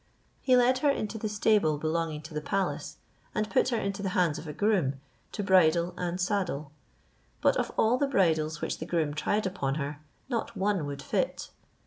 He 0.41 0.57
led 0.57 0.79
her 0.79 0.89
into 0.89 1.19
the 1.19 1.29
stable 1.29 1.77
belonging 1.77 2.23
to 2.23 2.33
the 2.33 2.41
palace, 2.41 2.97
and 3.35 3.47
put 3.51 3.69
her 3.69 3.77
into 3.77 4.01
the 4.01 4.09
hands 4.17 4.39
of 4.39 4.47
a 4.47 4.51
groom, 4.51 4.99
to 5.31 5.43
bridle 5.43 5.93
and 5.95 6.19
saddle; 6.19 6.71
but 7.39 7.55
of 7.57 7.71
all 7.77 7.99
the 7.99 8.07
bridles 8.07 8.61
which 8.61 8.79
the 8.79 8.87
groom 8.87 9.13
tried 9.13 9.45
upon 9.45 9.75
her, 9.75 9.99
not 10.27 10.57
one 10.57 10.87
would 10.87 11.03
fit. 11.03 11.51